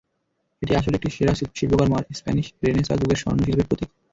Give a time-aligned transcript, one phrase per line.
[0.61, 3.89] এটি আসলেই একটি সেরা শিল্পকর্ম আর স্প্যানিশ রেনেসাঁ যুগের স্বর্ণ শিল্পের প্রতীক।